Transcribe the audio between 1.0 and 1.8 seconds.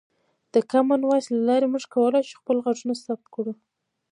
وایس له لارې